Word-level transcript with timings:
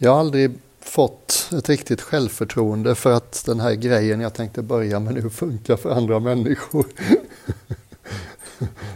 Jag 0.00 0.10
har 0.10 0.20
aldrig 0.20 0.58
fått 0.80 1.50
ett 1.52 1.68
riktigt 1.68 2.00
självförtroende 2.00 2.94
för 2.94 3.12
att 3.12 3.44
den 3.46 3.60
här 3.60 3.74
grejen 3.74 4.20
jag 4.20 4.34
tänkte 4.34 4.62
börja 4.62 5.00
med 5.00 5.14
nu 5.14 5.30
funkar 5.30 5.76
för 5.76 5.90
andra 5.90 6.20
människor. 6.20 6.86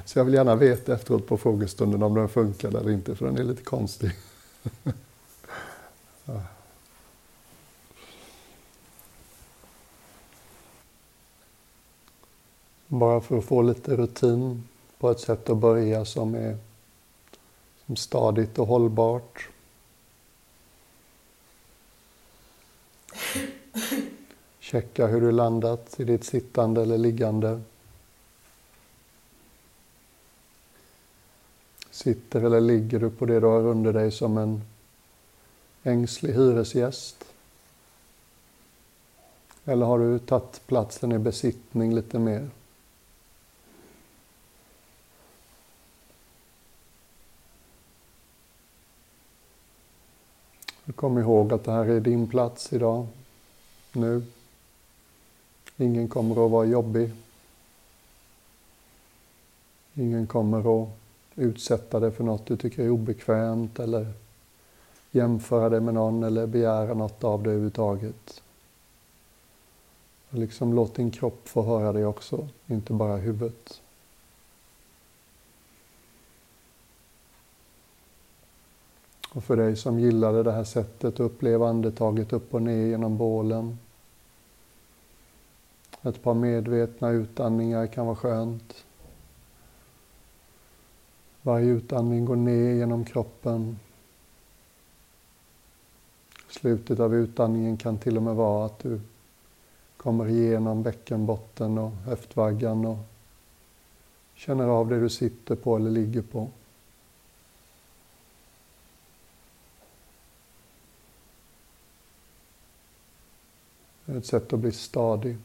Så 0.04 0.18
jag 0.18 0.24
vill 0.24 0.34
gärna 0.34 0.56
veta 0.56 0.94
efteråt 0.94 1.26
på 1.26 1.36
frågestunden 1.36 2.02
om 2.02 2.14
den 2.14 2.28
funkar 2.28 2.68
eller 2.68 2.90
inte, 2.90 3.14
för 3.14 3.26
den 3.26 3.38
är 3.38 3.44
lite 3.44 3.62
konstig. 3.62 4.10
Bara 12.87 13.21
för 13.21 13.39
att 13.39 13.45
få 13.45 13.62
lite 13.62 13.96
rutin 13.96 14.69
på 14.98 15.11
ett 15.11 15.21
sätt 15.21 15.50
att 15.50 15.57
börja 15.57 16.05
som 16.05 16.34
är 16.34 16.57
som 17.87 17.96
stadigt 17.96 18.59
och 18.59 18.66
hållbart. 18.66 19.52
Checka 24.60 25.06
hur 25.06 25.20
du 25.20 25.32
landat 25.32 26.00
i 26.00 26.04
ditt 26.04 26.24
sittande 26.24 26.82
eller 26.82 26.98
liggande. 26.98 27.60
Sitter 31.90 32.42
eller 32.42 32.60
ligger 32.60 33.00
du 33.00 33.10
på 33.10 33.26
det 33.26 33.40
du 33.40 33.46
har 33.46 33.60
under 33.60 33.92
dig 33.92 34.10
som 34.10 34.38
en 34.38 34.62
ängslig 35.82 36.32
hyresgäst? 36.32 37.24
Eller 39.64 39.86
har 39.86 39.98
du 39.98 40.18
tagit 40.18 40.66
platsen 40.66 41.12
i 41.12 41.18
besittning 41.18 41.95
lite 41.95 42.18
mer? 42.18 42.50
Kom 50.95 51.18
ihåg 51.18 51.52
att 51.52 51.64
det 51.64 51.73
här 51.73 51.84
är 51.84 52.00
din 52.00 52.28
plats 52.28 52.73
idag, 52.73 53.06
nu. 53.95 54.23
Ingen 55.76 56.09
kommer 56.09 56.45
att 56.45 56.51
vara 56.51 56.66
jobbig. 56.66 57.10
Ingen 59.95 60.26
kommer 60.26 60.82
att 60.82 60.88
utsätta 61.35 62.01
dig 62.01 62.10
för 62.10 62.24
något 62.24 62.46
du 62.46 62.57
tycker 62.57 62.82
är 62.82 62.90
obekvämt 62.90 63.79
eller 63.79 64.12
jämföra 65.10 65.69
dig 65.69 65.81
med 65.81 65.94
någon 65.94 66.22
eller 66.22 66.47
begära 66.47 66.94
något 66.94 67.25
av 67.25 67.43
dig 67.43 67.50
överhuvudtaget. 67.50 68.43
Liksom 70.31 70.75
låt 70.75 70.94
din 70.94 71.10
kropp 71.10 71.48
få 71.48 71.62
höra 71.62 71.93
det 71.93 72.06
också, 72.06 72.48
inte 72.66 72.93
bara 72.93 73.16
huvudet. 73.16 73.81
Och 79.34 79.44
för 79.44 79.56
dig 79.56 79.77
som 79.77 79.99
gillade 79.99 80.43
det 80.43 80.53
här 80.53 80.65
sättet 80.65 81.15
att 81.15 81.21
uppleva 81.21 81.69
andetaget 81.69 82.33
upp 82.33 82.55
och 82.55 82.62
ner 82.62 82.87
genom 82.87 83.16
bålen. 83.16 83.78
Ett 86.03 86.22
par 86.22 86.34
medvetna 86.34 87.11
utandningar 87.11 87.87
kan 87.87 88.06
vara 88.06 88.16
skönt. 88.16 88.84
Varje 91.43 91.66
utandning 91.66 92.25
går 92.25 92.37
ner 92.37 92.75
genom 92.75 93.05
kroppen. 93.05 93.78
Slutet 96.49 97.00
av 97.00 97.15
utandningen 97.15 97.77
kan 97.77 97.99
till 97.99 98.16
och 98.16 98.22
med 98.22 98.34
vara 98.34 98.66
att 98.66 98.78
du 98.78 99.00
kommer 99.97 100.28
igenom 100.28 100.83
bäckenbotten 100.83 101.78
och 101.78 101.91
höftvaggan 101.91 102.84
och 102.84 102.99
känner 104.34 104.66
av 104.66 104.88
det 104.88 105.00
du 105.00 105.09
sitter 105.09 105.56
på 105.56 105.77
eller 105.77 105.91
ligger 105.91 106.22
på. 106.22 106.49
Ett 114.19 114.27
sätt 114.27 114.53
att 114.53 114.59
bli 114.59 114.72
stadig. 114.72 115.37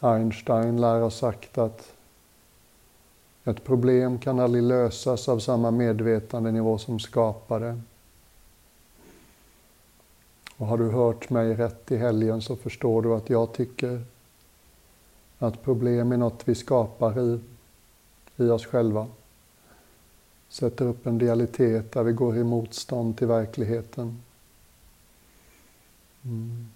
Einstein 0.00 0.80
lär 0.80 1.00
ha 1.00 1.10
sagt 1.10 1.58
att 1.58 1.92
ett 3.44 3.64
problem 3.64 4.18
kan 4.18 4.40
aldrig 4.40 4.62
lösas 4.62 5.28
av 5.28 5.38
samma 5.38 5.70
medvetandenivå 5.70 6.78
som 6.78 7.00
skapade. 7.00 7.80
Och 10.56 10.66
har 10.66 10.78
du 10.78 10.90
hört 10.90 11.30
mig 11.30 11.54
rätt 11.54 11.92
i 11.92 11.96
helgen 11.96 12.42
så 12.42 12.56
förstår 12.56 13.02
du 13.02 13.14
att 13.14 13.30
jag 13.30 13.52
tycker 13.52 14.04
att 15.38 15.62
problem 15.62 16.12
är 16.12 16.16
något 16.16 16.48
vi 16.48 16.54
skapar 16.54 17.20
i, 17.20 17.40
i 18.36 18.48
oss 18.48 18.66
själva. 18.66 19.06
Sätter 20.48 20.84
upp 20.84 21.06
en 21.06 21.18
dialitet 21.18 21.92
där 21.92 22.02
vi 22.02 22.12
går 22.12 22.36
i 22.36 22.44
motstånd 22.44 23.18
till 23.18 23.26
verkligheten. 23.26 24.22
Mm. 26.24 26.66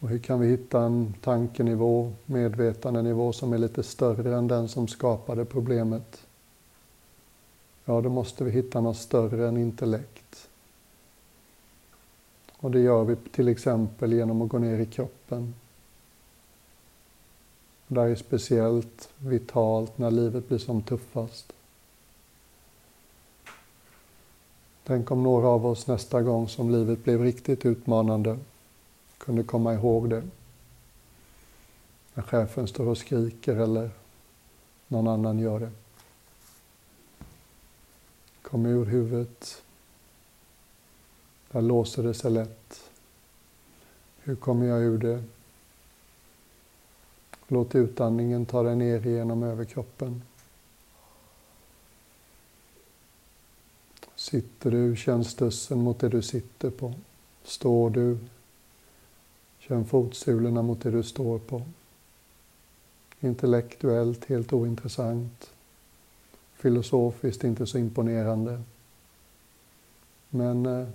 Och 0.00 0.08
hur 0.08 0.18
kan 0.18 0.40
vi 0.40 0.48
hitta 0.48 0.82
en 0.82 1.14
tankenivå, 1.20 2.12
medvetandenivå 2.26 3.32
som 3.32 3.52
är 3.52 3.58
lite 3.58 3.82
större 3.82 4.36
än 4.36 4.48
den 4.48 4.68
som 4.68 4.88
skapade 4.88 5.44
problemet? 5.44 6.26
Ja, 7.84 8.00
då 8.00 8.08
måste 8.08 8.44
vi 8.44 8.50
hitta 8.50 8.80
något 8.80 8.96
större 8.96 9.48
än 9.48 9.56
intellekt. 9.56 10.49
Och 12.60 12.70
det 12.70 12.80
gör 12.80 13.04
vi 13.04 13.16
till 13.16 13.48
exempel 13.48 14.12
genom 14.12 14.42
att 14.42 14.48
gå 14.48 14.58
ner 14.58 14.78
i 14.78 14.86
kroppen. 14.86 15.54
Det 17.88 18.00
är 18.00 18.14
speciellt 18.14 19.08
vitalt 19.18 19.98
när 19.98 20.10
livet 20.10 20.48
blir 20.48 20.58
som 20.58 20.82
tuffast. 20.82 21.52
Tänk 24.84 25.10
om 25.10 25.22
några 25.22 25.48
av 25.48 25.66
oss 25.66 25.86
nästa 25.86 26.22
gång 26.22 26.48
som 26.48 26.70
livet 26.70 27.04
blev 27.04 27.22
riktigt 27.22 27.66
utmanande 27.66 28.38
kunde 29.18 29.42
komma 29.42 29.74
ihåg 29.74 30.10
det. 30.10 30.22
När 32.14 32.22
chefen 32.22 32.68
står 32.68 32.88
och 32.88 32.98
skriker 32.98 33.56
eller 33.56 33.90
någon 34.88 35.08
annan 35.08 35.38
gör 35.38 35.60
det. 35.60 35.70
Kom 38.42 38.66
ur 38.66 38.84
huvudet. 38.84 39.62
Där 41.52 41.62
låser 41.62 42.02
det 42.02 42.14
sig 42.14 42.30
lätt. 42.30 42.90
Hur 44.22 44.36
kommer 44.36 44.66
jag 44.66 44.80
ur 44.80 44.98
det? 44.98 45.22
Låt 47.48 47.74
utandningen 47.74 48.46
ta 48.46 48.62
dig 48.62 48.76
ner 48.76 49.00
genom 49.00 49.42
överkroppen. 49.42 50.22
Sitter 54.14 54.70
du, 54.70 54.96
känn 54.96 55.24
stussen 55.24 55.78
mot 55.78 55.98
det 55.98 56.08
du 56.08 56.22
sitter 56.22 56.70
på. 56.70 56.94
Står 57.44 57.90
du, 57.90 58.18
känn 59.58 59.84
fotsulorna 59.84 60.62
mot 60.62 60.82
det 60.82 60.90
du 60.90 61.02
står 61.02 61.38
på. 61.38 61.62
Intellektuellt 63.20 64.24
helt 64.24 64.52
ointressant. 64.52 65.50
Filosofiskt 66.54 67.44
inte 67.44 67.66
så 67.66 67.78
imponerande. 67.78 68.62
Men 70.28 70.66
eh, 70.66 70.88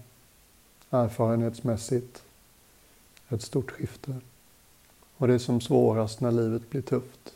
erfarenhetsmässigt 0.90 2.24
ett 3.30 3.42
stort 3.42 3.72
skifte. 3.72 4.16
Och 5.18 5.28
det 5.28 5.34
är 5.34 5.38
som 5.38 5.62
svårast 5.62 6.22
när 6.22 6.32
livet 6.32 6.70
blir 6.70 6.82
tufft. 6.82 7.34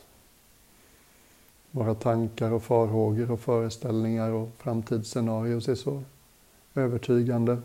Våra 1.70 1.94
tankar 1.94 2.52
och 2.52 2.62
farhågor 2.62 3.30
och 3.30 3.40
föreställningar 3.40 4.30
och 4.30 4.48
framtidsscenarios 4.58 5.68
är 5.68 5.74
så 5.74 6.02
övertygande. 6.74 7.62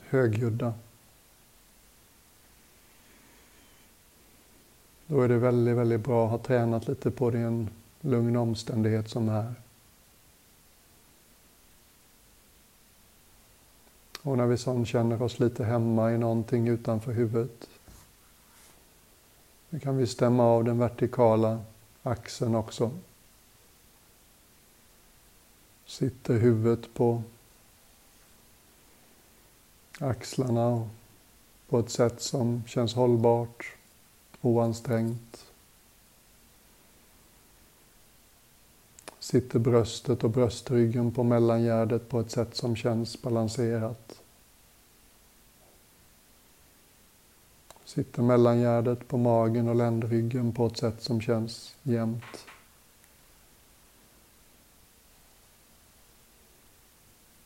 Högljudda. 0.00 0.74
Då 5.06 5.20
är 5.20 5.28
det 5.28 5.38
väldigt, 5.38 5.76
väldigt 5.76 6.00
bra 6.00 6.24
att 6.24 6.30
ha 6.30 6.38
tränat 6.38 6.88
lite 6.88 7.10
på 7.10 7.30
det 7.30 7.38
i 7.38 7.42
en 7.42 7.68
lugn 8.00 8.36
omständighet 8.36 9.10
som 9.10 9.26
det 9.26 9.32
här. 9.32 9.54
Och 14.22 14.36
när 14.36 14.46
vi 14.46 14.56
sån 14.56 14.86
känner 14.86 15.22
oss 15.22 15.38
lite 15.38 15.64
hemma 15.64 16.12
i 16.12 16.18
någonting 16.18 16.68
utanför 16.68 17.12
huvudet. 17.12 17.68
Nu 19.70 19.80
kan 19.80 19.96
vi 19.96 20.06
stämma 20.06 20.44
av 20.44 20.64
den 20.64 20.78
vertikala 20.78 21.60
axeln 22.02 22.54
också. 22.54 22.90
Sitter 25.86 26.38
huvudet 26.38 26.94
på 26.94 27.22
axlarna 29.98 30.88
på 31.68 31.78
ett 31.78 31.90
sätt 31.90 32.22
som 32.22 32.62
känns 32.66 32.94
hållbart, 32.94 33.76
oansträngt. 34.40 35.51
Sitter 39.32 39.58
bröstet 39.58 40.24
och 40.24 40.30
bröstryggen 40.30 41.12
på 41.12 41.22
mellangärdet 41.22 42.08
på 42.08 42.20
ett 42.20 42.30
sätt 42.30 42.54
som 42.54 42.76
känns 42.76 43.22
balanserat. 43.22 44.20
Sitter 47.84 48.22
mellangärdet 48.22 49.08
på 49.08 49.16
magen 49.16 49.68
och 49.68 49.74
ländryggen 49.74 50.52
på 50.52 50.66
ett 50.66 50.76
sätt 50.76 51.02
som 51.02 51.20
känns 51.20 51.76
jämnt. 51.82 52.46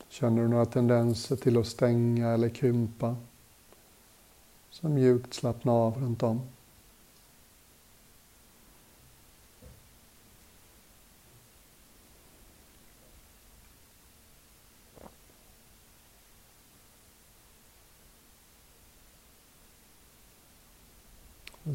Känner 0.09 0.41
du 0.41 0.47
några 0.47 0.65
tendenser 0.65 1.35
till 1.35 1.57
att 1.57 1.67
stänga 1.67 2.29
eller 2.29 2.49
krympa? 2.49 3.15
Så 4.69 4.89
mjukt 4.89 5.33
slappna 5.33 5.71
av 5.71 6.01
runt 6.01 6.23
om. 6.23 6.41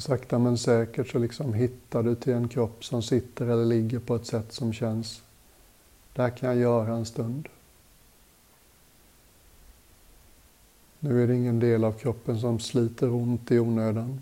Sakta 0.03 0.39
men 0.39 0.59
säkert 0.59 1.09
så 1.09 1.19
liksom 1.19 1.55
hittar 1.55 2.03
du 2.03 2.15
till 2.15 2.33
en 2.33 2.49
kropp 2.49 2.85
som 2.85 3.03
sitter 3.03 3.47
eller 3.47 3.65
ligger 3.65 3.99
på 3.99 4.15
ett 4.15 4.27
sätt 4.27 4.53
som 4.53 4.73
känns, 4.73 5.23
där 6.13 6.31
kan 6.31 6.49
jag 6.49 6.59
göra 6.59 6.95
en 6.95 7.05
stund. 7.05 7.49
Nu 11.01 11.23
är 11.23 11.27
det 11.27 11.35
ingen 11.35 11.61
del 11.61 11.85
av 11.85 11.93
kroppen 11.93 12.41
som 12.41 12.61
sliter 12.61 13.13
ont 13.13 13.51
i 13.51 13.59
onödan. 13.59 14.21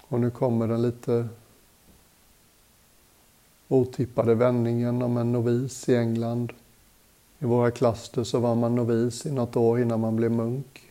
Och 0.00 0.20
nu 0.20 0.30
kommer 0.30 0.68
den 0.68 0.82
lite 0.82 1.28
otippade 3.68 4.34
vändningen 4.34 5.02
om 5.02 5.16
en 5.16 5.32
novis 5.32 5.88
i 5.88 5.96
England 5.96 6.52
i 7.40 7.46
våra 7.46 7.70
klaster 7.70 8.24
så 8.24 8.38
var 8.38 8.54
man 8.54 8.74
novis 8.74 9.26
i 9.26 9.30
något 9.30 9.56
år 9.56 9.80
innan 9.80 10.00
man 10.00 10.16
blev 10.16 10.30
munk. 10.30 10.82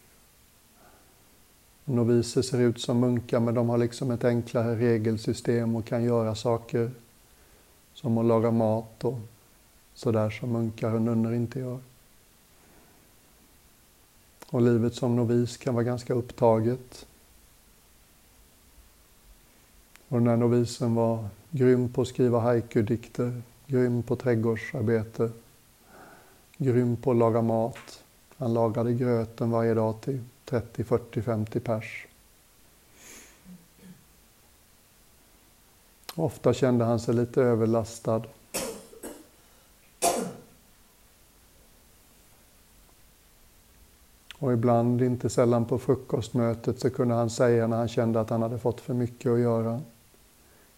Noviser 1.86 2.42
ser 2.42 2.60
ut 2.60 2.81
som 2.81 3.00
munkar 3.00 3.40
men 3.40 3.54
de 3.54 3.69
har 3.69 3.78
liksom 3.78 4.12
ett 4.12 4.24
enklare 4.24 4.75
regelsystem 4.75 5.75
och 5.75 5.86
kan 5.86 6.04
göra 6.04 6.36
saker 6.36 6.92
som 7.94 8.18
att 8.18 8.25
laga 8.25 8.51
mat 8.51 9.04
och 9.04 9.19
sådär 9.94 10.30
som 10.30 10.51
munkar 10.51 10.94
och 10.94 11.01
nunnor 11.01 11.34
inte 11.34 11.60
gör. 11.60 11.80
Och 14.50 14.62
livet 14.62 14.95
som 14.95 15.16
novis 15.16 15.57
kan 15.57 15.74
vara 15.74 15.84
ganska 15.84 16.13
upptaget. 16.13 17.06
Och 20.07 20.18
den 20.18 20.28
här 20.28 20.38
novisen 20.38 20.95
var 20.95 21.28
grym 21.52 21.90
på 21.90 22.02
att 22.02 22.07
skriva 22.07 22.40
haiku-dikter, 22.40 23.42
grym 23.68 24.04
på 24.04 24.16
trädgårdsarbete, 24.16 25.31
grym 26.60 26.96
på 26.96 27.12
att 27.12 27.18
laga 27.18 27.42
mat. 27.42 28.04
Han 28.38 28.54
lagade 28.54 28.94
gröten 28.94 29.52
varje 29.52 29.74
dag 29.74 30.02
till 30.02 30.24
30, 30.46 30.84
40, 30.84 31.22
50 31.22 31.60
pers. 31.60 32.08
Ofta 36.16 36.54
kände 36.54 36.86
han 36.86 37.00
sig 37.00 37.16
lite 37.16 37.42
överlastad. 37.42 38.24
Och 44.40 44.54
ibland, 44.54 45.02
inte 45.02 45.30
sällan 45.30 45.66
på 45.66 45.80
frukostmötet, 45.80 46.80
så 46.80 46.90
kunde 46.90 47.14
han 47.16 47.30
säga 47.30 47.68
när 47.68 47.78
han 47.78 47.88
kände 47.88 48.20
att 48.20 48.30
han 48.30 48.42
hade 48.42 48.60
fått 48.60 48.82
för 48.82 48.94
mycket 48.94 49.32
att 49.32 49.40
göra. 49.40 49.82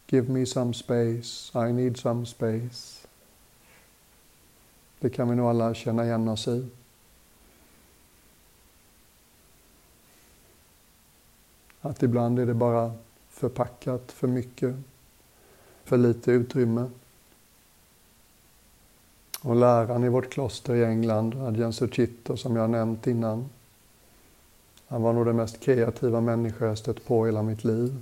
Give 0.08 0.34
me 0.34 0.46
some 0.46 0.74
space, 0.74 1.68
I 1.70 1.74
need 1.74 1.98
some 1.98 2.26
space. 2.26 3.01
Det 5.02 5.10
kan 5.10 5.30
vi 5.30 5.36
nog 5.36 5.50
alla 5.50 5.74
känna 5.74 6.06
igen 6.06 6.28
oss 6.28 6.48
i. 6.48 6.66
Att 11.82 12.04
ibland 12.04 12.40
är 12.40 12.46
det 12.46 12.54
bara 12.54 12.94
förpackat 13.30 14.12
för 14.12 14.28
mycket, 14.28 14.76
för 15.84 15.98
lite 15.98 16.32
utrymme. 16.32 16.90
Och 19.42 19.56
läraren 19.56 20.04
i 20.04 20.10
vårt 20.10 20.30
kloster 20.30 20.76
i 20.76 20.86
England, 20.86 21.36
Adjan 21.36 21.74
Suchito, 21.74 22.38
som 22.38 22.56
jag 22.56 22.70
nämnt 22.70 23.08
innan, 23.08 23.50
han 24.88 25.02
var 25.02 25.14
nog 25.14 25.26
den 25.26 25.36
mest 25.36 25.60
kreativa 25.60 26.22
människa 26.22 26.66
jag 26.66 26.78
stött 26.78 27.06
på 27.06 27.28
i 27.28 27.30
hela 27.30 27.44
mitt 27.44 27.64
liv. 27.64 28.02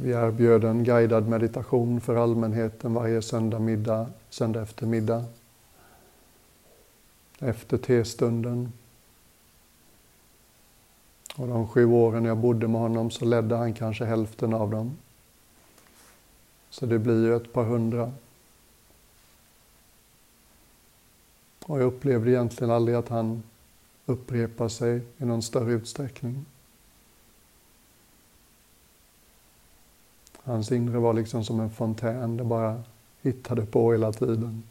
Vi 0.00 0.10
erbjöd 0.10 0.64
en 0.64 0.84
guidad 0.84 1.28
meditation 1.28 2.00
för 2.00 2.16
allmänheten 2.16 2.94
varje 2.94 3.22
söndag, 3.22 3.58
middag, 3.58 4.06
söndag 4.30 4.62
eftermiddag. 4.62 5.24
Efter 7.38 7.78
testunden. 7.78 8.72
Och 11.36 11.48
de 11.48 11.68
sju 11.68 11.84
åren 11.84 12.24
jag 12.24 12.36
bodde 12.36 12.68
med 12.68 12.80
honom 12.80 13.10
så 13.10 13.24
ledde 13.24 13.56
han 13.56 13.74
kanske 13.74 14.04
hälften 14.04 14.54
av 14.54 14.70
dem. 14.70 14.96
Så 16.70 16.86
det 16.86 16.98
blir 16.98 17.26
ju 17.26 17.36
ett 17.36 17.52
par 17.52 17.64
hundra. 17.64 18.12
Och 21.66 21.80
jag 21.80 21.86
upplevde 21.86 22.30
egentligen 22.30 22.70
aldrig 22.70 22.96
att 22.96 23.08
han 23.08 23.42
upprepar 24.06 24.68
sig 24.68 25.00
i 25.18 25.24
någon 25.24 25.42
större 25.42 25.72
utsträckning. 25.72 26.44
Hans 30.48 30.72
inre 30.72 30.98
var 30.98 31.12
liksom 31.12 31.44
som 31.44 31.60
en 31.60 31.70
fontän, 31.70 32.36
det 32.36 32.44
bara 32.44 32.82
hittade 33.22 33.66
på 33.66 33.92
hela 33.92 34.12
tiden. 34.12 34.62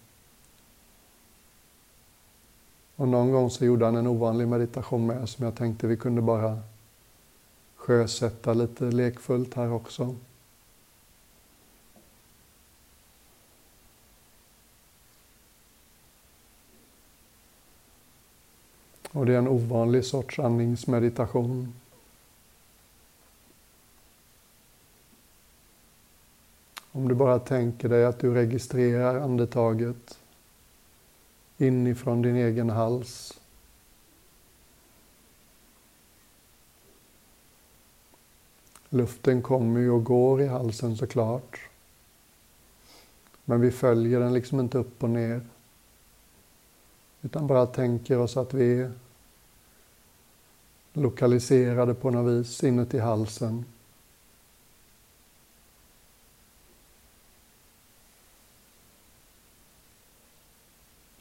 Och 2.95 3.07
någon 3.07 3.31
gång 3.31 3.49
så 3.49 3.65
gjorde 3.65 3.85
han 3.85 3.95
en 3.95 4.07
ovanlig 4.07 4.47
meditation 4.47 5.07
med 5.07 5.29
som 5.29 5.45
jag 5.45 5.55
tänkte 5.55 5.87
vi 5.87 5.97
kunde 5.97 6.21
bara 6.21 6.59
sjösätta 7.75 8.53
lite 8.53 8.83
lekfullt 8.83 9.53
här 9.53 9.73
också. 9.73 10.15
Och 19.11 19.25
det 19.25 19.33
är 19.33 19.37
en 19.37 19.47
ovanlig 19.47 20.05
sorts 20.05 20.39
andningsmeditation. 20.39 21.73
Om 26.97 27.07
du 27.07 27.15
bara 27.15 27.39
tänker 27.39 27.89
dig 27.89 28.05
att 28.05 28.19
du 28.19 28.33
registrerar 28.33 29.19
andetaget 29.19 30.19
inifrån 31.57 32.21
din 32.21 32.35
egen 32.35 32.69
hals. 32.69 33.39
Luften 38.89 39.41
kommer 39.41 39.79
ju 39.79 39.91
och 39.91 40.03
går 40.03 40.41
i 40.41 40.47
halsen 40.47 40.97
såklart. 40.97 41.59
Men 43.45 43.61
vi 43.61 43.71
följer 43.71 44.19
den 44.19 44.33
liksom 44.33 44.59
inte 44.59 44.77
upp 44.77 45.03
och 45.03 45.09
ner. 45.09 45.41
Utan 47.21 47.47
bara 47.47 47.65
tänker 47.65 48.19
oss 48.19 48.37
att 48.37 48.53
vi 48.53 48.79
är 48.79 48.91
lokaliserade 50.93 51.93
på 51.93 52.11
något 52.11 52.31
vis 52.31 52.63
inuti 52.63 52.99
halsen. 52.99 53.65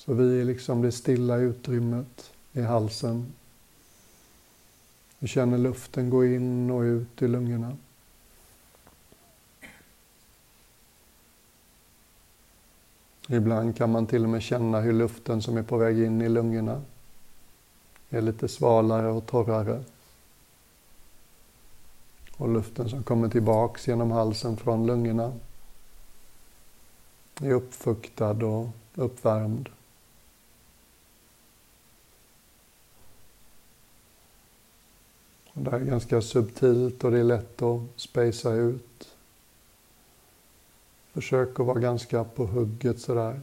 Så 0.07 0.15
vi 0.15 0.41
är 0.41 0.45
liksom 0.45 0.83
det 0.83 0.93
stilla 0.93 1.37
utrymmet 1.37 2.33
i 2.53 2.61
halsen. 2.61 3.33
Vi 5.19 5.29
känner 5.29 5.59
luften 5.59 6.11
gå 6.11 6.25
in 6.25 6.71
och 6.71 6.81
ut 6.81 7.23
i 7.23 7.29
lungorna. 7.29 7.77
Ibland 13.29 13.77
kan 13.77 13.91
man 13.91 14.07
till 14.07 14.25
och 14.25 14.31
med 14.31 14.43
känna 14.43 14.81
hur 14.81 14.93
luften 14.93 15.43
som 15.43 15.57
är 15.57 15.63
på 15.63 15.77
väg 15.77 15.99
in 15.99 16.23
i 16.23 16.29
lungorna 16.29 16.83
är 18.11 18.21
lite 18.21 18.49
svalare 18.49 19.09
och 19.09 19.27
torrare. 19.27 19.85
Och 22.37 22.49
luften 22.49 22.89
som 22.89 23.03
kommer 23.03 23.29
tillbaks 23.29 23.89
genom 23.89 24.11
halsen 24.11 24.57
från 24.57 24.87
lungorna 24.87 25.33
är 27.41 27.53
uppfuktad 27.53 28.47
och 28.47 28.69
uppvärmd. 28.95 29.69
Det 35.59 35.71
är 35.71 35.81
ganska 35.81 36.23
subtilt 36.23 37.05
och 37.05 37.11
det 37.11 37.19
är 37.19 37.25
lätt 37.25 37.63
att 37.63 37.81
spacea 37.97 38.53
ut. 38.53 39.17
Försök 41.13 41.61
att 41.61 41.67
vara 41.67 41.81
ganska 41.81 42.25
på 42.25 42.47
hugget 42.47 43.01
sådär. 43.01 43.41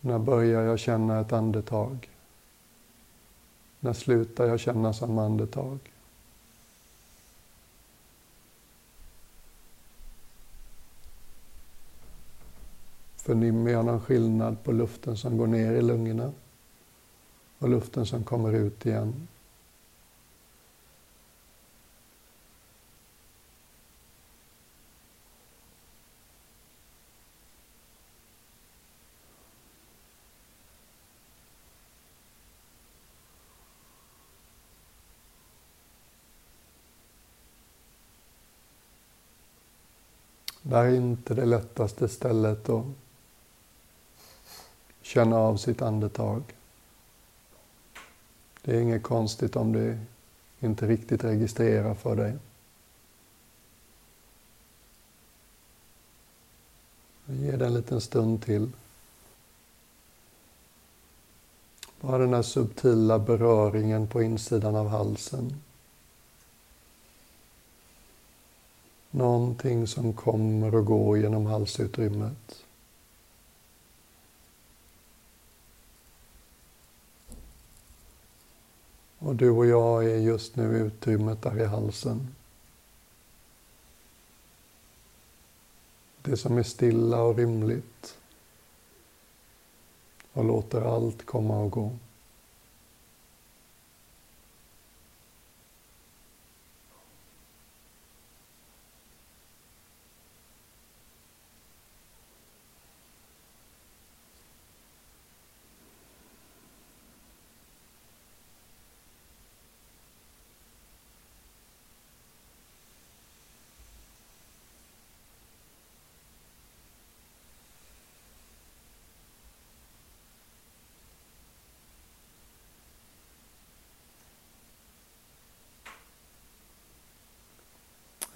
När 0.00 0.18
börjar 0.18 0.62
jag 0.62 0.78
känna 0.78 1.20
ett 1.20 1.32
andetag? 1.32 2.08
När 3.80 3.92
slutar 3.92 4.46
jag 4.46 4.60
känna 4.60 4.92
samma 4.92 5.24
andetag? 5.24 5.78
Förnimmer 13.16 13.70
jag 13.70 13.84
någon 13.84 14.00
skillnad 14.00 14.64
på 14.64 14.72
luften 14.72 15.16
som 15.16 15.36
går 15.36 15.46
ner 15.46 15.72
i 15.72 15.82
lungorna 15.82 16.32
och 17.58 17.68
luften 17.68 18.06
som 18.06 18.24
kommer 18.24 18.52
ut 18.52 18.86
igen? 18.86 19.28
Det 40.70 40.76
här 40.76 40.84
är 40.84 40.96
inte 40.96 41.34
det 41.34 41.44
lättaste 41.44 42.08
stället 42.08 42.68
att 42.68 42.84
känna 45.02 45.36
av 45.36 45.56
sitt 45.56 45.82
andetag. 45.82 46.42
Det 48.62 48.76
är 48.76 48.80
inget 48.80 49.02
konstigt 49.02 49.56
om 49.56 49.72
det 49.72 49.98
inte 50.60 50.86
riktigt 50.86 51.24
registrerar 51.24 51.94
för 51.94 52.16
dig. 52.16 52.36
Ge 57.26 57.56
det 57.56 57.66
en 57.66 57.74
liten 57.74 58.00
stund 58.00 58.42
till. 58.42 58.70
Bara 62.00 62.18
den 62.18 62.34
här 62.34 62.42
subtila 62.42 63.18
beröringen 63.18 64.08
på 64.08 64.22
insidan 64.22 64.76
av 64.76 64.88
halsen. 64.88 65.60
Någonting 69.10 69.86
som 69.86 70.12
kommer 70.12 70.74
och 70.74 70.86
går 70.86 71.18
genom 71.18 71.46
halsutrymmet. 71.46 72.64
Och 79.18 79.36
du 79.36 79.50
och 79.50 79.66
jag 79.66 80.04
är 80.04 80.16
just 80.16 80.56
nu 80.56 80.76
i 80.76 80.80
utrymmet 80.80 81.42
där 81.42 81.60
i 81.60 81.64
halsen. 81.64 82.34
Det 86.22 86.36
som 86.36 86.58
är 86.58 86.62
stilla 86.62 87.22
och 87.22 87.36
rymligt 87.36 88.18
och 90.32 90.44
låter 90.44 90.80
allt 90.80 91.26
komma 91.26 91.58
och 91.58 91.70
gå. 91.70 91.96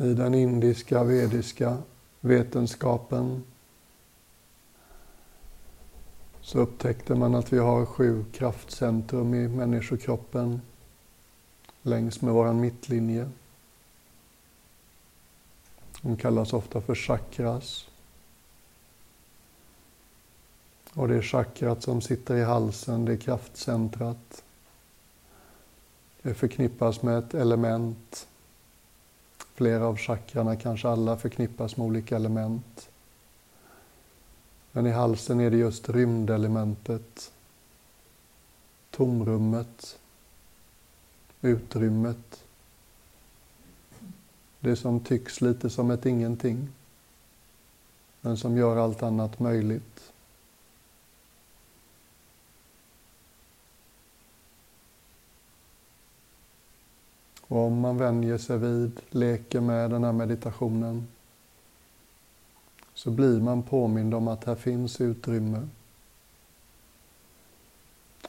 I 0.05 0.15
den 0.15 0.35
indiska 0.35 1.05
vediska 1.05 1.79
vetenskapen 2.21 3.43
så 6.41 6.59
upptäckte 6.59 7.15
man 7.15 7.35
att 7.35 7.53
vi 7.53 7.59
har 7.59 7.87
sju 7.87 8.25
kraftcentrum 8.33 9.35
i 9.35 9.49
människokroppen 9.49 10.61
längs 11.83 12.23
med 12.23 12.35
våran 12.35 12.61
mittlinje. 12.61 13.31
De 16.01 16.17
kallas 16.17 16.53
ofta 16.53 16.81
för 16.81 16.95
chakras. 16.95 17.89
Och 20.95 21.09
det 21.09 21.17
är 21.17 21.23
chakrat 21.23 21.83
som 21.83 22.01
sitter 22.01 22.37
i 22.37 22.43
halsen, 22.43 23.05
det 23.05 23.13
är 23.13 23.17
kraftcentrat. 23.17 24.43
Det 26.23 26.35
förknippas 26.35 27.03
med 27.03 27.19
ett 27.19 27.35
element 27.35 28.27
Flera 29.55 29.87
av 29.87 29.97
chakrarna, 29.97 30.57
kanske 30.57 30.89
alla, 30.89 31.17
förknippas 31.17 31.77
med 31.77 31.87
olika 31.87 32.17
element. 32.17 32.89
Men 34.73 34.87
i 34.87 34.91
halsen 34.91 35.41
är 35.41 35.51
det 35.51 35.57
just 35.57 35.89
rymdelementet, 35.89 37.33
tomrummet, 38.91 39.99
utrymmet. 41.41 42.45
Det 44.61 44.77
som 44.77 45.01
tycks 45.01 45.41
lite 45.41 45.71
som 45.71 45.91
ett 45.91 46.07
ingenting, 46.07 46.69
men 48.21 48.37
som 48.37 48.57
gör 48.57 48.77
allt 48.77 49.03
annat 49.03 49.41
möjligt. 49.41 50.14
Och 57.49 57.59
om 57.59 57.81
man 57.81 57.99
vänjer 57.99 58.39
sig 58.39 58.59
vid, 58.59 59.01
leker 59.11 59.61
med 59.61 59.91
den 59.91 60.05
här 60.05 60.13
meditationen 60.13 61.07
så 62.95 63.11
blir 63.11 63.41
man 63.41 63.63
påmind 63.63 64.15
om 64.15 64.29
att 64.29 64.45
här 64.45 64.55
finns 64.55 65.01
utrymme. 65.01 65.69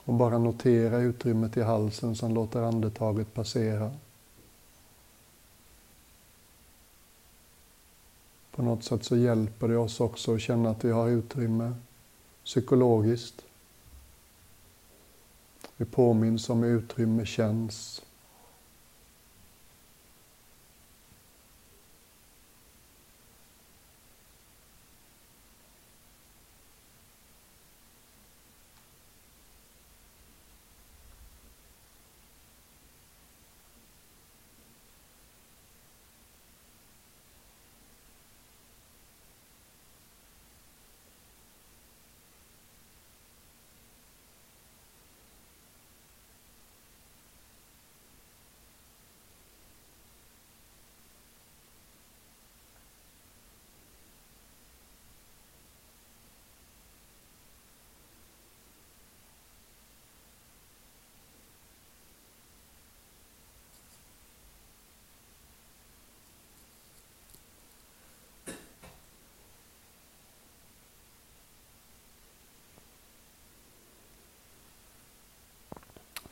Och 0.03 0.13
bara 0.13 0.37
notera 0.37 0.97
utrymmet 0.97 1.57
i 1.57 1.61
halsen 1.61 2.15
som 2.15 2.33
låter 2.33 2.61
andetaget 2.61 3.33
passera. 3.33 3.91
På 8.51 8.61
något 8.61 8.83
sätt 8.83 9.03
så 9.03 9.17
hjälper 9.17 9.67
det 9.67 9.77
oss 9.77 9.99
också 9.99 10.35
att 10.35 10.41
känna 10.41 10.69
att 10.69 10.85
vi 10.85 10.91
har 10.91 11.09
utrymme 11.09 11.73
psykologiskt. 12.43 13.45
Vi 15.77 15.85
påminns 15.85 16.49
om 16.49 16.63
hur 16.63 16.77
utrymme 16.77 17.25
känns. 17.25 18.04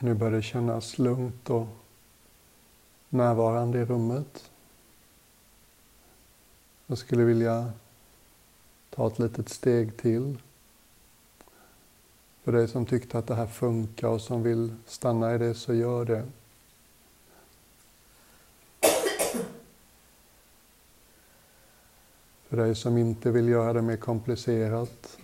Nu 0.03 0.13
börjar 0.13 0.31
det 0.31 0.41
kännas 0.41 0.97
lugnt 0.97 1.49
och 1.49 1.67
närvarande 3.09 3.79
i 3.79 3.85
rummet. 3.85 4.51
Jag 6.87 6.97
skulle 6.97 7.23
vilja 7.23 7.71
ta 8.89 9.07
ett 9.07 9.19
litet 9.19 9.49
steg 9.49 9.97
till. 9.97 10.37
För 12.43 12.51
dig 12.51 12.67
som 12.67 12.85
tyckte 12.85 13.17
att 13.17 13.27
det 13.27 13.35
här 13.35 13.47
funkar 13.47 14.07
och 14.07 14.21
som 14.21 14.43
vill 14.43 14.75
stanna 14.85 15.35
i 15.35 15.37
det, 15.37 15.53
så 15.53 15.73
gör 15.73 16.05
det. 16.05 16.25
För 22.47 22.57
dig 22.57 22.75
som 22.75 22.97
inte 22.97 23.31
vill 23.31 23.49
göra 23.49 23.73
det 23.73 23.81
mer 23.81 23.97
komplicerat 23.97 25.17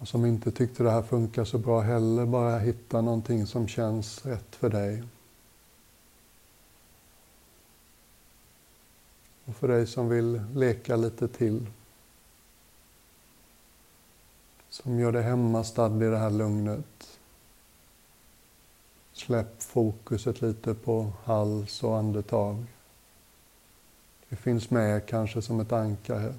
och 0.00 0.08
som 0.08 0.26
inte 0.26 0.50
tyckte 0.50 0.82
det 0.82 0.90
här 0.90 1.02
funkar 1.02 1.44
så 1.44 1.58
bra 1.58 1.80
heller, 1.80 2.26
bara 2.26 2.58
hitta 2.58 3.00
någonting 3.00 3.46
som 3.46 3.68
känns 3.68 4.26
rätt 4.26 4.56
för 4.56 4.70
dig. 4.70 5.02
Och 9.44 9.56
för 9.56 9.68
dig 9.68 9.86
som 9.86 10.08
vill 10.08 10.42
leka 10.54 10.96
lite 10.96 11.28
till, 11.28 11.66
som 14.68 15.00
gör 15.00 15.12
dig 15.12 15.22
hemmastadd 15.22 16.02
i 16.02 16.06
det 16.06 16.18
här 16.18 16.30
lugnet. 16.30 17.18
Släpp 19.12 19.62
fokuset 19.62 20.40
lite 20.42 20.74
på 20.74 21.12
hals 21.24 21.82
och 21.82 21.98
andetag. 21.98 22.64
Det 24.28 24.36
finns 24.36 24.70
med 24.70 25.06
kanske 25.06 25.42
som 25.42 25.60
ett 25.60 25.72
ankare. 25.72 26.34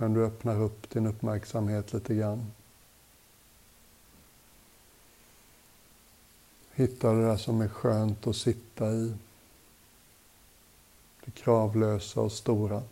Men 0.00 0.14
du 0.14 0.24
öppnar 0.24 0.60
upp 0.60 0.90
din 0.90 1.06
uppmärksamhet 1.06 1.92
lite 1.92 2.14
grann. 2.14 2.52
Hitta 6.74 7.12
det 7.12 7.26
där 7.26 7.36
som 7.36 7.60
är 7.60 7.68
skönt 7.68 8.26
att 8.26 8.36
sitta 8.36 8.90
i. 8.90 9.14
Det 11.24 11.30
kravlösa 11.30 12.20
och 12.20 12.32
stora. 12.32 12.82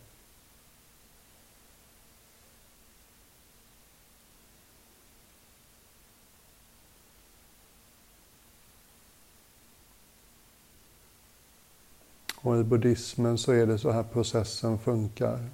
Och 12.35 12.59
i 12.59 12.63
buddhismen 12.63 13.37
så 13.37 13.51
är 13.51 13.65
det 13.65 13.79
så 13.79 13.91
här 13.91 14.03
processen 14.03 14.79
funkar. 14.79 15.49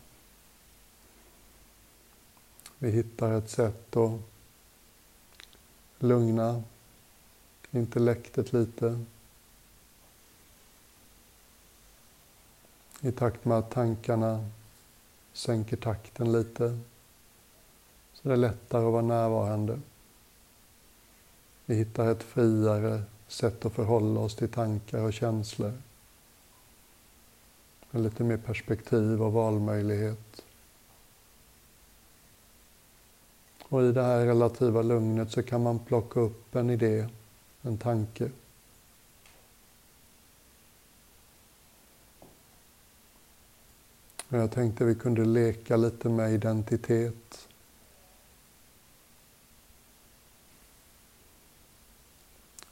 Vi 2.84 2.92
hittar 2.92 3.32
ett 3.32 3.50
sätt 3.50 3.98
att 3.98 4.20
lugna 6.00 6.64
intellektet 7.72 8.54
lite. 8.54 9.00
I 13.02 13.12
takt 13.12 13.46
med 13.46 13.58
att 13.58 13.72
tankarna 13.72 14.50
sänker 15.34 15.78
takten 15.78 16.32
lite. 16.32 16.80
Så 18.14 18.28
det 18.28 18.34
är 18.34 18.38
lättare 18.38 18.86
att 18.86 18.92
vara 18.92 19.02
närvarande. 19.02 19.80
Vi 21.66 21.76
hittar 21.76 22.12
ett 22.12 22.24
friare 22.24 23.04
sätt 23.28 23.66
att 23.66 23.74
förhålla 23.74 24.20
oss 24.20 24.36
till 24.36 24.50
tankar 24.50 25.02
och 25.02 25.14
känslor. 25.14 25.74
Med 27.92 28.04
lite 28.04 28.24
mer 28.24 28.38
perspektiv 28.38 29.22
och 29.22 29.34
valmöjlighet. 29.34 30.43
Och 33.74 33.84
i 33.84 33.92
det 33.92 34.04
här 34.04 34.26
relativa 34.26 34.82
lugnet 34.82 35.32
så 35.32 35.44
kan 35.44 35.64
man 35.64 35.80
plocka 35.80 36.20
upp 36.20 36.56
en 36.56 36.70
idé, 36.70 37.08
en 37.62 37.78
tanke. 37.78 38.30
Och 44.30 44.38
jag 44.38 44.52
tänkte 44.52 44.86
vi 44.86 44.96
kunde 44.96 45.26
leka 45.26 45.78
lite 45.78 46.10
med 46.10 46.34
identitet. 46.34 47.48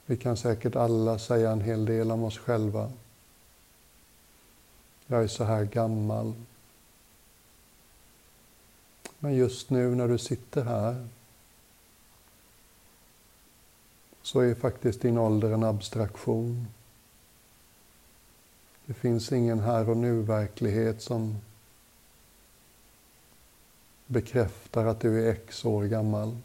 Vi 0.05 0.17
kan 0.17 0.37
säkert 0.37 0.75
alla 0.75 1.19
säga 1.19 1.51
en 1.51 1.61
hel 1.61 1.85
del 1.85 2.11
om 2.11 2.23
oss 2.23 2.37
själva. 2.37 2.91
Jag 5.07 5.23
är 5.23 5.27
så 5.27 5.43
här 5.43 5.65
gammal. 5.65 6.33
Men 9.23 9.35
just 9.35 9.69
nu 9.69 9.95
när 9.95 10.07
du 10.07 10.17
sitter 10.17 10.63
här 10.63 11.07
så 14.21 14.39
är 14.39 14.55
faktiskt 14.55 15.01
din 15.01 15.17
ålder 15.17 15.51
en 15.51 15.63
abstraktion. 15.63 16.67
Det 18.85 18.93
finns 18.93 19.31
ingen 19.31 19.59
här 19.59 19.89
och 19.89 19.97
nu-verklighet 19.97 21.01
som 21.01 21.37
bekräftar 24.07 24.85
att 24.85 24.99
du 24.99 25.25
är 25.25 25.31
x 25.31 25.65
år 25.65 25.83
gammal. 25.83 26.37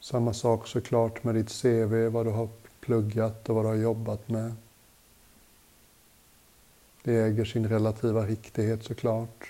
Samma 0.00 0.34
sak 0.34 0.68
såklart 0.68 1.24
med 1.24 1.34
ditt 1.34 1.62
CV, 1.62 2.08
vad 2.08 2.26
du 2.26 2.30
har 2.30 2.48
pluggat 2.80 3.48
och 3.48 3.54
vad 3.54 3.64
du 3.64 3.68
har 3.68 3.74
jobbat 3.74 4.28
med. 4.28 4.54
Det 7.04 7.14
äger 7.14 7.44
sin 7.44 7.68
relativa 7.68 8.26
riktighet 8.26 8.84
såklart. 8.84 9.48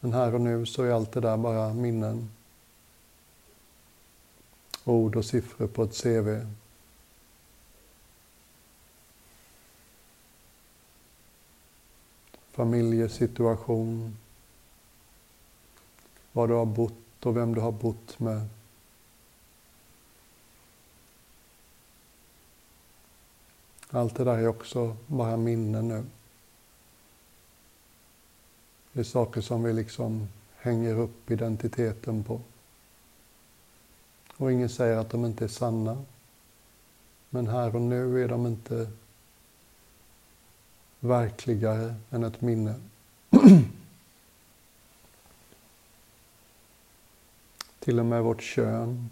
Men 0.00 0.12
här 0.12 0.34
och 0.34 0.40
nu 0.40 0.66
så 0.66 0.82
är 0.82 0.90
allt 0.90 1.12
det 1.12 1.20
där 1.20 1.36
bara 1.36 1.74
minnen. 1.74 2.30
Ord 4.84 5.16
och 5.16 5.24
siffror 5.24 5.66
på 5.66 5.82
ett 5.82 6.02
CV. 6.02 6.46
Familjesituation. 12.52 14.16
Var 16.32 16.48
du 16.48 16.54
har 16.54 16.66
bott 16.66 17.26
och 17.26 17.36
vem 17.36 17.54
du 17.54 17.60
har 17.60 17.72
bott 17.72 18.18
med. 18.18 18.48
Allt 23.90 24.16
det 24.16 24.24
där 24.24 24.38
är 24.38 24.48
också 24.48 24.96
bara 25.06 25.36
minnen 25.36 25.88
nu. 25.88 26.04
Det 28.92 29.00
är 29.00 29.04
saker 29.04 29.40
som 29.40 29.62
vi 29.62 29.72
liksom 29.72 30.28
hänger 30.56 30.98
upp 30.98 31.30
identiteten 31.30 32.24
på. 32.24 32.40
Och 34.36 34.52
ingen 34.52 34.68
säger 34.68 34.96
att 34.96 35.10
de 35.10 35.24
inte 35.24 35.44
är 35.44 35.48
sanna. 35.48 36.04
Men 37.30 37.48
här 37.48 37.74
och 37.74 37.82
nu 37.82 38.24
är 38.24 38.28
de 38.28 38.46
inte 38.46 38.90
verkligare 41.00 41.94
än 42.10 42.24
ett 42.24 42.40
minne. 42.40 42.74
Till 47.78 47.98
och 47.98 48.06
med 48.06 48.22
vårt 48.22 48.42
kön 48.42 49.10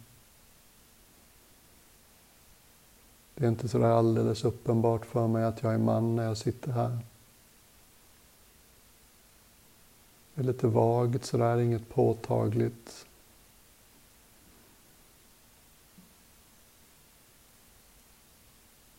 Det 3.38 3.44
är 3.44 3.48
inte 3.48 3.68
så 3.68 3.79
där 3.79 3.90
alldeles 3.90 4.44
uppenbart 4.44 5.07
för 5.07 5.27
mig 5.27 5.44
att 5.44 5.62
jag 5.62 5.74
är 5.74 5.79
man 5.79 6.16
när 6.16 6.24
jag 6.24 6.37
sitter 6.37 6.72
här. 6.72 6.98
Det 10.35 10.40
är 10.40 10.44
lite 10.44 10.66
vagt 10.66 11.24
sådär, 11.24 11.59
inget 11.59 11.88
påtagligt. 11.88 13.07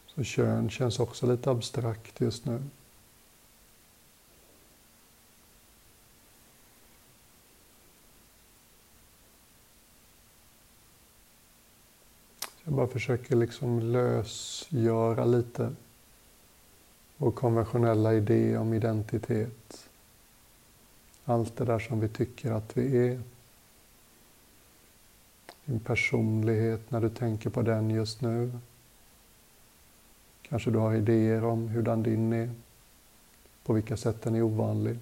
Så 0.07 0.23
kön 0.23 0.69
känns 0.69 0.99
också 0.99 1.27
lite 1.27 1.51
abstrakt 1.51 2.21
just 2.21 2.45
nu. 2.45 2.63
Bara 12.79 12.87
försöker 12.87 13.35
liksom 13.35 13.79
lösgöra 13.79 15.25
lite 15.25 15.75
vår 17.17 17.31
konventionella 17.31 18.13
idé 18.13 18.57
om 18.57 18.73
identitet. 18.73 19.89
Allt 21.25 21.57
det 21.57 21.65
där 21.65 21.79
som 21.79 21.99
vi 21.99 22.09
tycker 22.09 22.51
att 22.51 22.77
vi 22.77 23.07
är. 23.07 23.21
Din 25.65 25.79
personlighet, 25.79 26.91
när 26.91 27.01
du 27.01 27.09
tänker 27.09 27.49
på 27.49 27.61
den 27.61 27.89
just 27.89 28.21
nu. 28.21 28.51
Kanske 30.41 30.71
du 30.71 30.77
har 30.77 30.95
idéer 30.95 31.43
om 31.43 31.67
hurdan 31.67 32.03
din 32.03 32.33
är, 32.33 32.49
på 33.63 33.73
vilka 33.73 33.97
sätt 33.97 34.21
den 34.21 34.35
är 34.35 34.41
ovanlig. 34.41 34.97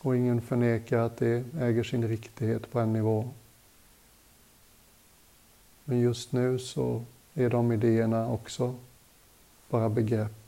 Och 0.00 0.16
ingen 0.16 0.40
förnekar 0.40 0.98
att 0.98 1.16
det 1.16 1.44
äger 1.60 1.82
sin 1.82 2.08
riktighet 2.08 2.70
på 2.70 2.80
en 2.80 2.92
nivå. 2.92 3.30
Men 5.84 6.00
just 6.00 6.32
nu 6.32 6.58
så 6.58 7.04
är 7.34 7.50
de 7.50 7.72
idéerna 7.72 8.30
också 8.30 8.74
bara 9.68 9.88
begrepp. 9.88 10.44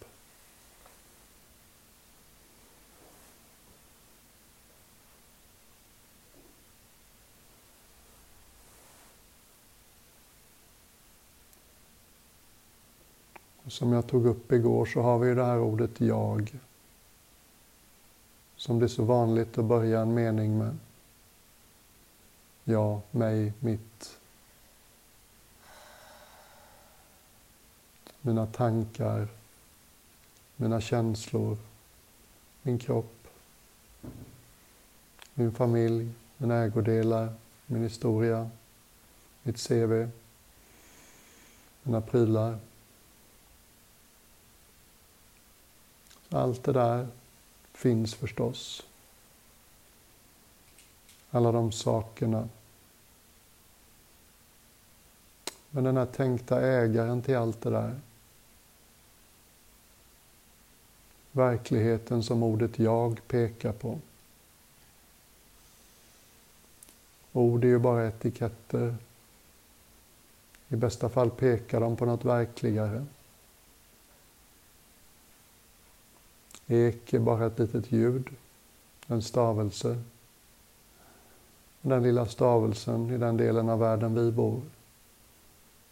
Som 13.68 13.92
jag 13.92 14.06
tog 14.06 14.26
upp 14.26 14.52
igår 14.52 14.86
så 14.86 15.00
har 15.00 15.18
vi 15.18 15.34
det 15.34 15.44
här 15.44 15.58
ordet 15.58 16.00
jag. 16.00 16.58
Som 18.56 18.78
det 18.78 18.86
är 18.86 18.88
så 18.88 19.04
vanligt 19.04 19.58
att 19.58 19.64
börja 19.64 20.00
en 20.00 20.14
mening 20.14 20.58
med. 20.58 20.76
Jag, 22.64 23.00
mig, 23.10 23.52
mitt. 23.60 24.18
Mina 28.26 28.46
tankar, 28.46 29.28
mina 30.56 30.80
känslor, 30.80 31.56
min 32.62 32.78
kropp, 32.78 33.28
min 35.34 35.52
familj, 35.52 36.12
mina 36.36 36.54
ägodelar, 36.54 37.34
min 37.66 37.82
historia, 37.82 38.50
mitt 39.42 39.68
CV, 39.68 40.08
mina 41.82 42.00
prylar. 42.00 42.58
Allt 46.30 46.64
det 46.64 46.72
där 46.72 47.08
finns 47.72 48.14
förstås. 48.14 48.82
Alla 51.30 51.52
de 51.52 51.72
sakerna. 51.72 52.48
Men 55.70 55.84
den 55.84 55.96
här 55.96 56.06
tänkta 56.06 56.60
ägaren 56.60 57.22
till 57.22 57.36
allt 57.36 57.60
det 57.60 57.70
där. 57.70 58.00
Verkligheten 61.36 62.22
som 62.22 62.42
ordet 62.42 62.78
jag 62.78 63.20
pekar 63.28 63.72
på. 63.72 63.98
Ord 67.32 67.64
är 67.64 67.68
ju 67.68 67.78
bara 67.78 68.08
etiketter. 68.08 68.96
I 70.68 70.76
bästa 70.76 71.08
fall 71.08 71.30
pekar 71.30 71.80
de 71.80 71.96
på 71.96 72.06
något 72.06 72.24
verkligare. 72.24 73.06
Ek 76.66 77.12
är 77.12 77.18
bara 77.18 77.46
ett 77.46 77.58
litet 77.58 77.92
ljud, 77.92 78.28
en 79.06 79.22
stavelse. 79.22 80.02
Den 81.80 82.02
lilla 82.02 82.26
stavelsen 82.26 83.10
i 83.10 83.18
den 83.18 83.36
delen 83.36 83.68
av 83.68 83.78
världen 83.78 84.14
vi 84.14 84.32
bor 84.32 84.62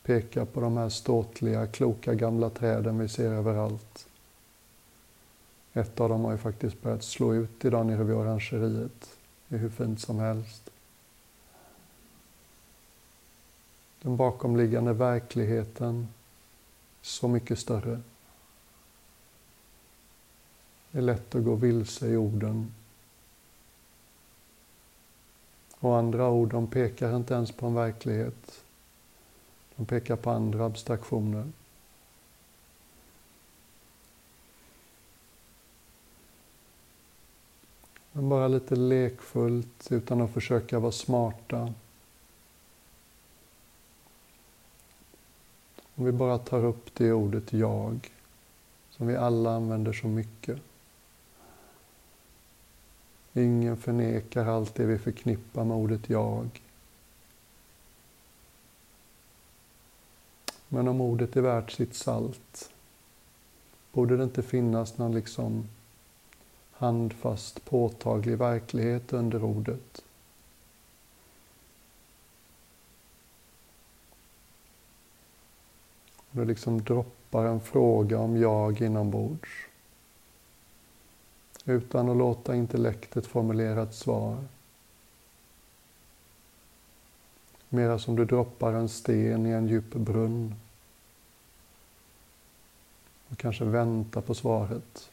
pekar 0.02 0.44
på 0.44 0.60
de 0.60 0.76
här 0.76 0.88
ståtliga, 0.88 1.66
kloka 1.66 2.14
gamla 2.14 2.50
träden 2.50 2.98
vi 2.98 3.08
ser 3.08 3.32
överallt. 3.32 4.06
Ett 5.76 6.00
av 6.00 6.08
dem 6.08 6.24
har 6.24 6.32
ju 6.32 6.38
faktiskt 6.38 6.82
börjat 6.82 7.04
slå 7.04 7.34
ut 7.34 7.64
idag 7.64 7.86
nere 7.86 8.04
vid 8.04 8.16
orangeriet. 8.16 9.18
Det 9.48 9.56
är 9.56 9.60
hur 9.60 9.70
fint 9.70 10.00
som 10.00 10.18
helst. 10.18 10.70
Den 14.02 14.16
bakomliggande 14.16 14.92
verkligheten 14.92 16.08
så 17.02 17.28
mycket 17.28 17.58
större. 17.58 18.00
Det 20.90 20.98
är 20.98 21.02
lätt 21.02 21.34
att 21.34 21.44
gå 21.44 21.54
vilse 21.54 22.06
i 22.08 22.16
orden. 22.16 22.74
Och 25.78 25.96
andra 25.96 26.28
ord, 26.28 26.50
de 26.50 26.66
pekar 26.66 27.16
inte 27.16 27.34
ens 27.34 27.52
på 27.52 27.66
en 27.66 27.74
verklighet. 27.74 28.62
De 29.76 29.86
pekar 29.86 30.16
på 30.16 30.30
andra 30.30 30.66
abstraktioner. 30.66 31.52
Men 38.16 38.28
bara 38.28 38.48
lite 38.48 38.76
lekfullt, 38.76 39.88
utan 39.90 40.20
att 40.20 40.30
försöka 40.30 40.78
vara 40.78 40.92
smarta. 40.92 41.72
Om 45.94 46.04
vi 46.04 46.12
bara 46.12 46.38
tar 46.38 46.64
upp 46.64 46.94
det 46.94 47.12
ordet 47.12 47.52
jag, 47.52 48.10
som 48.90 49.06
vi 49.06 49.16
alla 49.16 49.54
använder 49.54 49.92
så 49.92 50.06
mycket. 50.06 50.60
Ingen 53.32 53.76
förnekar 53.76 54.46
allt 54.46 54.74
det 54.74 54.86
vi 54.86 54.98
förknippar 54.98 55.64
med 55.64 55.76
ordet 55.76 56.10
jag. 56.10 56.62
Men 60.68 60.88
om 60.88 61.00
ordet 61.00 61.36
är 61.36 61.40
värt 61.40 61.70
sitt 61.70 61.94
salt, 61.94 62.70
borde 63.92 64.16
det 64.16 64.24
inte 64.24 64.42
finnas 64.42 64.98
någon 64.98 65.14
liksom 65.14 65.68
handfast, 66.84 67.64
påtaglig 67.64 68.38
verklighet 68.38 69.12
under 69.12 69.44
ordet? 69.44 70.04
Det 76.30 76.44
liksom 76.44 76.82
droppar 76.82 77.44
en 77.44 77.60
fråga 77.60 78.18
om 78.18 78.36
jag 78.36 78.80
inombords 78.80 79.48
utan 81.64 82.08
att 82.08 82.16
låta 82.16 82.56
intellektet 82.56 83.26
formulera 83.26 83.82
ett 83.82 83.94
svar. 83.94 84.44
Mera 87.68 87.98
som 87.98 88.16
du 88.16 88.24
droppar 88.24 88.72
en 88.72 88.88
sten 88.88 89.46
i 89.46 89.50
en 89.50 89.68
djup 89.68 89.94
brunn 89.94 90.54
och 93.28 93.38
kanske 93.38 93.64
väntar 93.64 94.20
på 94.20 94.34
svaret. 94.34 95.10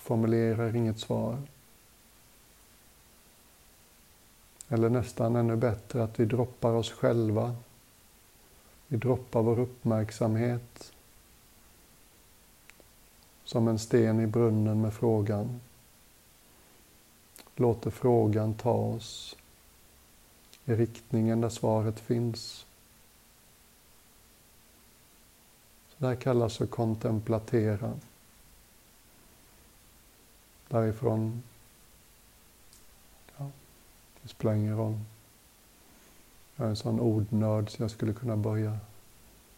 Formulerar 0.00 0.76
inget 0.76 0.98
svar. 0.98 1.38
Eller 4.68 4.88
nästan 4.88 5.36
ännu 5.36 5.56
bättre 5.56 6.04
att 6.04 6.20
vi 6.20 6.24
droppar 6.24 6.72
oss 6.72 6.90
själva. 6.90 7.56
Vi 8.86 8.96
droppar 8.96 9.42
vår 9.42 9.58
uppmärksamhet 9.58 10.92
som 13.44 13.68
en 13.68 13.78
sten 13.78 14.20
i 14.20 14.26
brunnen 14.26 14.80
med 14.80 14.94
frågan. 14.94 15.60
Låter 17.56 17.90
frågan 17.90 18.54
ta 18.54 18.72
oss 18.72 19.36
i 20.64 20.74
riktningen 20.74 21.40
där 21.40 21.48
svaret 21.48 22.00
finns. 22.00 22.66
Så 25.88 25.94
det 25.98 26.06
här 26.06 26.16
kallas 26.16 26.56
för 26.56 26.66
kontemplatera. 26.66 27.92
Därifrån, 30.70 31.42
ja, 33.38 33.50
det 34.22 34.28
spelar 34.28 34.54
ingen 34.54 34.76
roll. 34.76 34.98
Jag 36.56 36.66
är 36.66 36.70
en 36.70 36.76
sån 36.76 37.00
ordnörd 37.00 37.70
så 37.70 37.82
jag 37.82 37.90
skulle 37.90 38.12
kunna 38.12 38.36
börja 38.36 38.78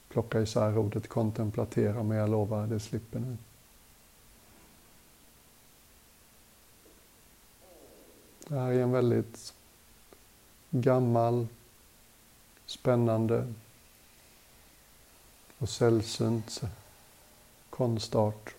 plocka 0.09 0.41
isär 0.41 0.79
ordet 0.79 1.09
kontemplatera, 1.09 2.03
men 2.03 2.17
jag 2.17 2.31
lovar, 2.31 2.67
det 2.67 2.81
slipper 2.81 3.21
ni. 3.21 3.37
Det 8.49 8.59
här 8.59 8.73
är 8.73 8.83
en 8.83 8.93
väldigt 8.93 9.55
gammal, 10.71 11.47
spännande 12.67 13.53
och 15.59 15.69
sällsynt 15.69 16.61
konstart. 17.71 18.55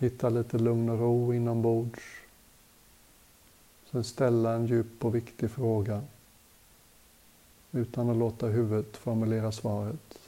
Hitta 0.00 0.28
lite 0.28 0.58
lugn 0.58 0.88
och 0.88 0.98
ro 0.98 1.34
inombords. 1.34 2.00
Sen 3.90 4.04
ställa 4.04 4.52
en 4.52 4.66
djup 4.66 5.04
och 5.04 5.14
viktig 5.14 5.50
fråga 5.50 6.02
utan 7.72 8.10
att 8.10 8.16
låta 8.16 8.46
huvudet 8.46 8.96
formulera 8.96 9.52
svaret. 9.52 10.18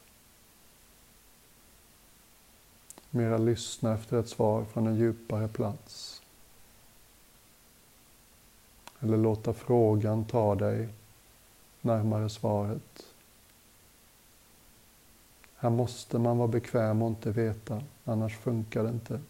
Mera 3.11 3.39
lyssna 3.39 3.95
efter 3.95 4.21
ett 4.21 4.29
svar 4.29 4.65
från 4.65 4.87
en 4.87 4.97
djupare 4.97 5.49
plats. 5.49 6.23
Eller 9.01 9.17
låta 9.17 9.53
frågan 9.53 10.25
ta 10.25 10.55
dig 10.55 10.89
närmare 11.81 12.29
svaret. 12.29 13.07
Här 15.57 15.71
måste 15.71 16.19
man 16.19 16.39
vara 16.39 16.49
bekväm 16.49 17.03
och 17.03 17.09
inte 17.09 17.31
veta, 17.31 17.83
annars 18.05 18.39
funkar 18.39 18.83
det 18.83 18.89
inte. 18.89 19.21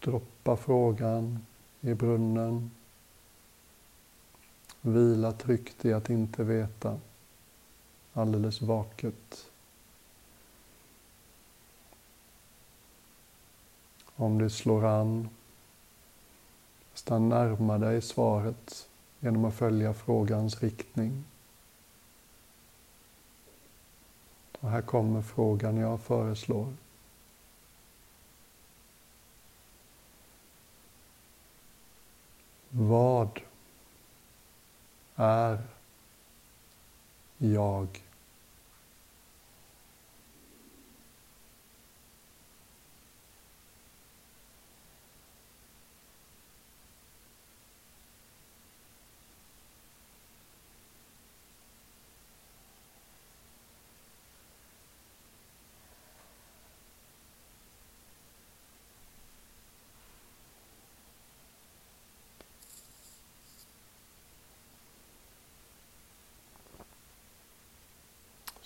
Droppa 0.00 0.56
frågan 0.56 1.46
i 1.80 1.94
brunnen. 1.94 2.70
Vila 4.80 5.32
tryggt 5.32 5.84
i 5.84 5.92
att 5.92 6.10
inte 6.10 6.44
veta, 6.44 7.00
alldeles 8.12 8.62
vaket. 8.62 9.50
Om 14.14 14.38
det 14.38 14.50
slår 14.50 14.84
an, 14.84 15.28
stanna 16.94 17.44
närma 17.44 17.78
dig 17.78 18.02
svaret 18.02 18.88
genom 19.20 19.44
att 19.44 19.54
följa 19.54 19.94
frågans 19.94 20.62
riktning. 20.62 21.24
Och 24.60 24.70
här 24.70 24.82
kommer 24.82 25.22
frågan 25.22 25.76
jag 25.76 26.00
föreslår. 26.00 26.72
Vad 32.80 33.40
är 35.16 35.58
jag? 37.38 37.88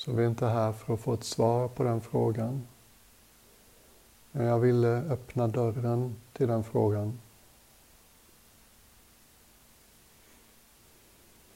Så 0.05 0.13
vi 0.13 0.25
är 0.25 0.29
inte 0.29 0.47
här 0.47 0.73
för 0.73 0.95
att 0.95 1.01
få 1.01 1.15
ett 1.15 1.25
svar 1.25 1.69
på 1.69 1.83
den 1.83 2.01
frågan. 2.01 2.67
Men 4.33 4.47
jag 4.47 4.59
ville 4.59 4.89
öppna 4.89 5.49
dörren 5.49 6.17
till 6.33 6.49
den 6.49 6.65
frågan. 6.65 7.21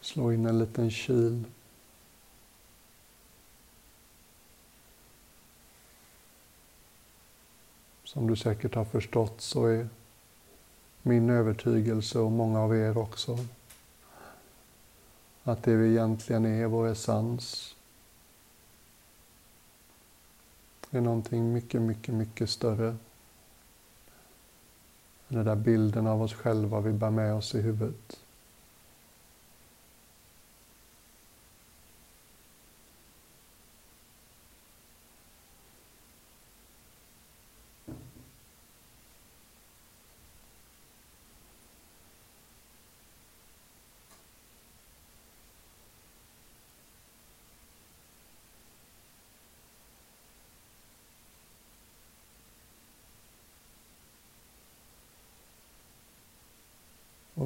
Slå 0.00 0.32
in 0.32 0.46
en 0.46 0.58
liten 0.58 0.90
kil. 0.90 1.44
Som 8.04 8.26
du 8.26 8.36
säkert 8.36 8.74
har 8.74 8.84
förstått 8.84 9.40
så 9.40 9.66
är 9.66 9.88
min 11.02 11.30
övertygelse 11.30 12.18
och 12.18 12.32
många 12.32 12.60
av 12.60 12.76
er 12.76 12.98
också 12.98 13.38
att 15.42 15.62
det 15.62 15.76
vi 15.76 15.90
egentligen 15.90 16.44
är, 16.46 16.66
vår 16.66 16.86
essens, 16.86 17.75
är 20.90 21.00
någonting 21.00 21.52
mycket, 21.52 21.82
mycket, 21.82 22.14
mycket 22.14 22.50
större. 22.50 22.96
Den 25.28 25.44
där 25.44 25.56
bilden 25.56 26.06
av 26.06 26.22
oss 26.22 26.34
själva 26.34 26.80
vi 26.80 26.92
bär 26.92 27.10
med 27.10 27.34
oss 27.34 27.54
i 27.54 27.60
huvudet. 27.60 28.20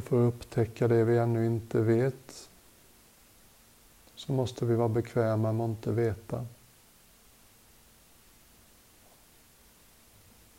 Och 0.00 0.04
för 0.04 0.28
att 0.28 0.34
upptäcka 0.34 0.88
det 0.88 1.04
vi 1.04 1.18
ännu 1.18 1.46
inte 1.46 1.80
vet 1.80 2.50
så 4.14 4.32
måste 4.32 4.64
vi 4.64 4.74
vara 4.74 4.88
bekväma 4.88 5.52
med 5.52 5.64
att 5.64 5.70
inte 5.70 5.92
veta. 5.92 6.46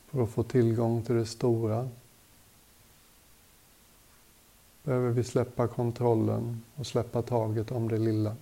För 0.08 0.24
att 0.24 0.30
få 0.30 0.44
tillgång 0.44 1.04
till 1.04 1.16
det 1.16 1.26
stora 1.26 1.90
behöver 4.84 5.10
vi 5.10 5.24
släppa 5.24 5.68
kontrollen 5.68 6.62
och 6.76 6.88
släppa 6.88 7.22
taget 7.22 7.72
om 7.72 7.88
det 7.88 7.98
lilla. 7.98 8.36